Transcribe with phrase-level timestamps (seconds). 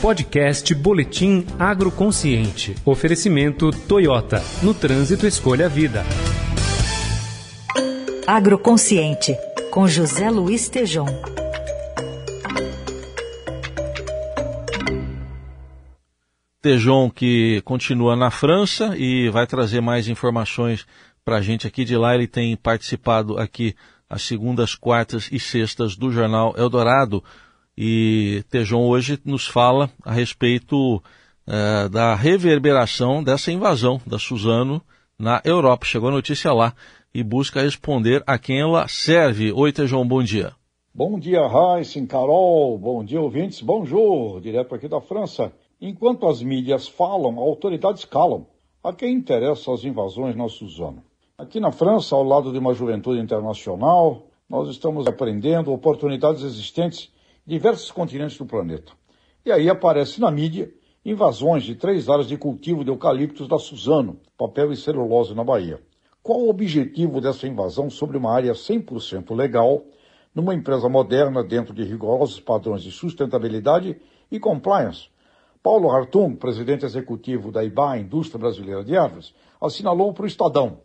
[0.00, 2.74] Podcast Boletim Agroconsciente.
[2.84, 4.42] Oferecimento Toyota.
[4.62, 6.04] No trânsito, escolha a vida.
[8.26, 9.34] Agroconsciente,
[9.70, 11.06] com José Luiz Tejom.
[16.60, 20.86] Tejon que continua na França e vai trazer mais informações
[21.24, 22.14] para a gente aqui de lá.
[22.14, 23.74] Ele tem participado aqui
[24.08, 27.24] às segundas, quartas e sextas do jornal Eldorado.
[27.78, 34.80] E Tejon hoje nos fala a respeito uh, da reverberação dessa invasão da Suzano
[35.18, 35.84] na Europa.
[35.84, 36.72] Chegou a notícia lá
[37.12, 39.52] e busca responder a quem ela serve.
[39.52, 40.54] Oi, Tejon, bom dia.
[40.94, 45.52] Bom dia, Raíssen, Carol, bom dia, ouvintes, bonjour, direto aqui da França.
[45.78, 48.46] Enquanto as mídias falam, autoridades calam.
[48.82, 51.02] A quem interessam as invasões na Suzano?
[51.36, 57.10] Aqui na França, ao lado de uma juventude internacional, nós estamos aprendendo oportunidades existentes
[57.46, 58.92] diversos continentes do planeta.
[59.44, 60.68] E aí aparece na mídia
[61.04, 65.80] invasões de três áreas de cultivo de eucaliptos da Suzano, papel e celulose na Bahia.
[66.20, 69.84] Qual o objetivo dessa invasão sobre uma área 100% legal,
[70.34, 73.96] numa empresa moderna dentro de rigorosos padrões de sustentabilidade
[74.28, 75.08] e compliance?
[75.62, 80.80] Paulo Hartung, presidente executivo da IBA, Indústria Brasileira de Árvores, assinalou para o Estadão,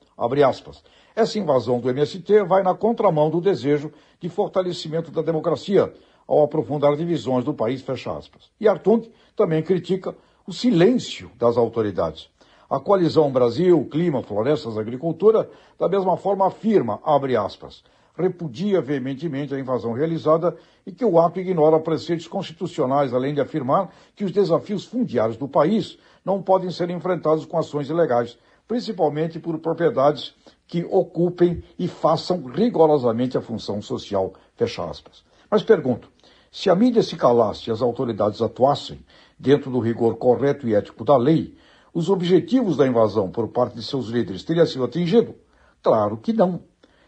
[0.48, 0.84] aspas,
[1.16, 5.92] essa invasão do MST vai na contramão do desejo de fortalecimento da democracia,
[6.32, 8.50] ao aprofundar divisões do país, fecha aspas.
[8.58, 9.02] E Hartung
[9.36, 10.16] também critica
[10.48, 12.30] o silêncio das autoridades.
[12.70, 17.84] A coalizão Brasil, Clima, Florestas, Agricultura, da mesma forma afirma, abre aspas,
[18.16, 20.56] repudia veementemente a invasão realizada
[20.88, 25.50] e que o ato ignora preceitos constitucionais, além de afirmar que os desafios fundiários do
[25.50, 28.38] país não podem ser enfrentados com ações ilegais,
[28.70, 30.34] principalmente por propriedades
[30.66, 35.30] que ocupem e façam rigorosamente a função social, fecha aspas.
[35.52, 36.10] Mas pergunto,
[36.52, 39.00] se a mídia se calasse e as autoridades atuassem
[39.40, 41.56] dentro do rigor correto e ético da lei,
[41.94, 45.34] os objetivos da invasão por parte de seus líderes teriam sido atingidos?
[45.82, 46.62] Claro que não.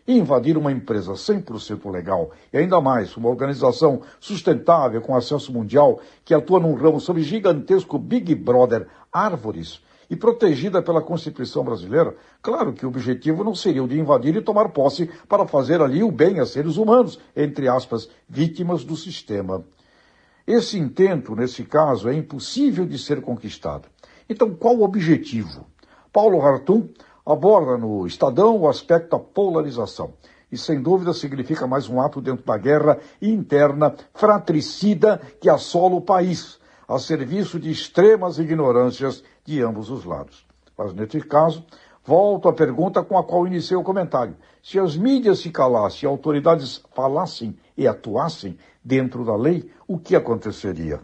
[0.08, 6.00] E invadir uma empresa 100% legal, e ainda mais uma organização sustentável com acesso mundial
[6.24, 9.82] que atua num ramo sob gigantesco Big Brother Árvores,
[10.13, 14.41] e protegida pela Constituição brasileira, claro que o objetivo não seria o de invadir e
[14.41, 19.66] tomar posse para fazer ali o bem a seres humanos, entre aspas, vítimas do sistema.
[20.46, 23.88] Esse intento, nesse caso, é impossível de ser conquistado.
[24.29, 25.66] Então, qual o objetivo?
[26.12, 26.90] Paulo Hartung
[27.25, 30.13] aborda no Estadão o aspecto da polarização.
[30.52, 36.02] E sem dúvida significa mais um ato dentro da guerra interna fratricida que assola o
[36.02, 40.46] país, a serviço de extremas ignorâncias de ambos os lados.
[40.78, 41.66] Mas, neste caso,
[42.04, 44.36] volto à pergunta com a qual iniciei o comentário.
[44.62, 51.00] Se as mídias se calassem autoridades falassem e atuassem dentro da lei, o que aconteceria?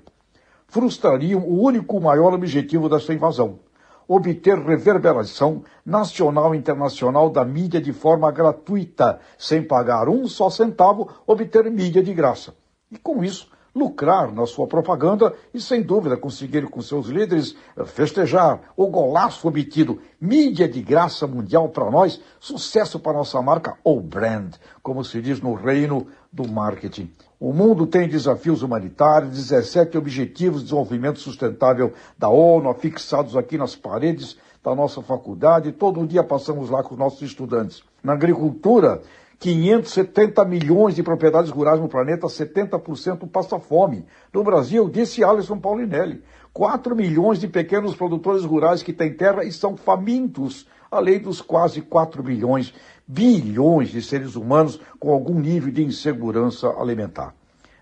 [0.68, 3.60] Frustrariam o único maior objetivo desta invasão,
[4.08, 11.10] obter reverberação nacional e internacional da mídia de forma gratuita, sem pagar um só centavo,
[11.26, 12.54] obter mídia de graça.
[12.92, 17.86] E com isso, lucrar na sua propaganda e, sem dúvida, conseguir com seus líderes eh,
[17.86, 20.00] festejar o golaço obtido.
[20.20, 25.42] Mídia de graça mundial para nós, sucesso para nossa marca ou brand, como se diz
[25.42, 27.12] no reino do marketing.
[27.40, 33.76] O mundo tem desafios humanitários, 17 Objetivos de Desenvolvimento Sustentável da ONU, fixados aqui nas
[33.76, 35.72] paredes da nossa faculdade.
[35.72, 37.82] Todo dia passamos lá com os nossos estudantes.
[38.04, 39.02] Na agricultura,
[39.40, 44.06] 570 milhões de propriedades rurais no planeta, 70% passa fome.
[44.34, 49.52] No Brasil, disse Alisson Paulinelli, 4 milhões de pequenos produtores rurais que têm terra e
[49.52, 52.74] são famintos, além dos quase 4 bilhões,
[53.08, 57.34] bilhões de seres humanos com algum nível de insegurança alimentar.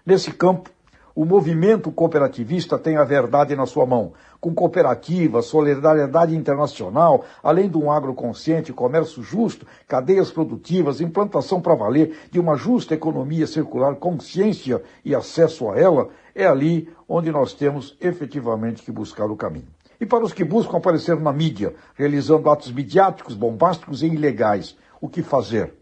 [0.06, 0.69] Nesse campo,
[1.17, 4.13] o movimento cooperativista tem a verdade na sua mão.
[4.39, 12.16] Com cooperativa, solidariedade internacional, além de um agroconsciente, comércio justo, cadeias produtivas, implantação para valer
[12.29, 17.97] de uma justa economia circular, consciência e acesso a ela, é ali onde nós temos
[17.99, 19.69] efetivamente que buscar o caminho.
[19.99, 25.09] E para os que buscam aparecer na mídia, realizando atos midiáticos, bombásticos e ilegais, o
[25.09, 25.73] que fazer?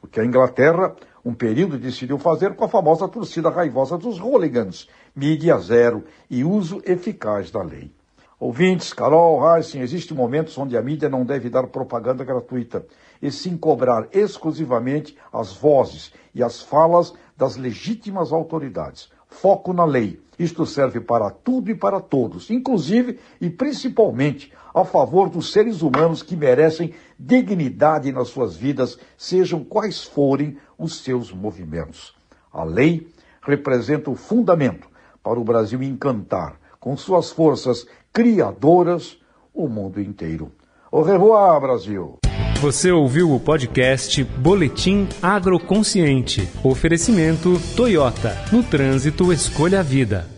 [0.00, 0.94] O que a Inglaterra
[1.28, 6.80] um período decidiu fazer com a famosa torcida raivosa dos hooligans, mídia zero e uso
[6.86, 7.92] eficaz da lei.
[8.40, 12.86] Ouvintes, Carol, Heisen, existem momentos onde a mídia não deve dar propaganda gratuita,
[13.20, 19.10] e sim cobrar exclusivamente as vozes e as falas das legítimas autoridades.
[19.26, 20.18] Foco na lei.
[20.38, 26.22] Isto serve para tudo e para todos, inclusive e principalmente a favor dos seres humanos
[26.22, 32.14] que merecem dignidade nas suas vidas, sejam quais forem os seus movimentos.
[32.52, 33.08] A lei
[33.42, 34.88] representa o fundamento
[35.22, 39.18] para o Brasil encantar, com suas forças criadoras,
[39.52, 40.52] o mundo inteiro.
[40.92, 42.27] Au revoir, Brasil!
[42.60, 46.48] Você ouviu o podcast Boletim Agroconsciente.
[46.64, 48.36] Oferecimento Toyota.
[48.50, 50.37] No trânsito, escolha a vida.